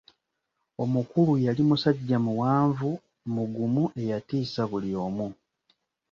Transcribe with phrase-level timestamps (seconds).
[0.83, 2.89] Omukulu yali musajja muwanvu,
[3.33, 5.27] mugumu eyatiisa buli omu.